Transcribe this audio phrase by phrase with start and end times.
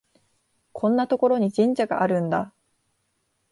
[0.73, 2.55] こんなところに神社があるんだ